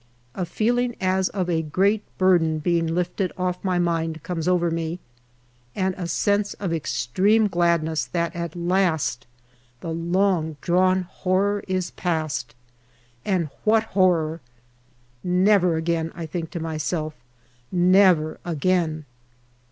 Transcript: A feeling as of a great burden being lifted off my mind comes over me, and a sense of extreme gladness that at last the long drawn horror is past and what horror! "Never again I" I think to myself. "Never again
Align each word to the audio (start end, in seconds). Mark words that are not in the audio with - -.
A 0.33 0.47
feeling 0.47 0.95
as 0.99 1.29
of 1.29 1.47
a 1.47 1.61
great 1.61 2.01
burden 2.17 2.57
being 2.57 2.87
lifted 2.87 3.31
off 3.37 3.63
my 3.63 3.77
mind 3.77 4.23
comes 4.23 4.47
over 4.47 4.71
me, 4.71 4.97
and 5.75 5.93
a 5.95 6.07
sense 6.07 6.55
of 6.55 6.73
extreme 6.73 7.45
gladness 7.45 8.05
that 8.05 8.35
at 8.35 8.55
last 8.55 9.27
the 9.81 9.93
long 9.93 10.57
drawn 10.59 11.03
horror 11.03 11.63
is 11.67 11.91
past 11.91 12.55
and 13.25 13.49
what 13.63 13.83
horror! 13.93 14.41
"Never 15.23 15.75
again 15.75 16.11
I" 16.15 16.23
I 16.23 16.25
think 16.25 16.49
to 16.49 16.59
myself. 16.59 17.13
"Never 17.71 18.39
again 18.43 19.05